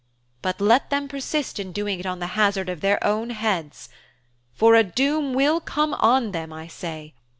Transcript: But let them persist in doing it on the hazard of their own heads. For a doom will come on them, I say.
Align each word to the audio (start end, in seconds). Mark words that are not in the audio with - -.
But 0.41 0.59
let 0.59 0.89
them 0.89 1.07
persist 1.07 1.59
in 1.59 1.71
doing 1.71 1.99
it 1.99 2.07
on 2.07 2.17
the 2.17 2.25
hazard 2.33 2.69
of 2.69 2.81
their 2.81 2.97
own 3.03 3.29
heads. 3.29 3.87
For 4.51 4.73
a 4.73 4.83
doom 4.83 5.35
will 5.35 5.59
come 5.61 5.93
on 5.93 6.31
them, 6.31 6.51
I 6.51 6.65
say. 6.65 7.13